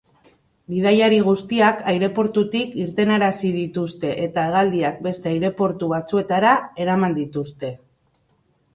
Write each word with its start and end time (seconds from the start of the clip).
Bidaiari 0.71 1.19
guztiak 1.27 1.83
aireportutik 1.91 2.73
irtenarazi 2.85 3.53
dituzte 3.59 4.17
eta 4.25 4.49
hegaldiak 4.49 5.01
beste 5.11 5.35
aireportu 5.37 5.95
batzuetara 5.95 6.59
eraman 6.87 7.19
dituzte. 7.25 7.75